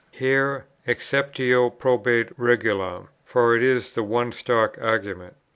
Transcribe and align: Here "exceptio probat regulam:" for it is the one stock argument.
Here 0.09 0.65
"exceptio 0.87 1.69
probat 1.77 2.35
regulam:" 2.35 3.09
for 3.23 3.55
it 3.55 3.61
is 3.61 3.93
the 3.93 4.01
one 4.03 4.31
stock 4.31 4.75
argument. 4.81 5.35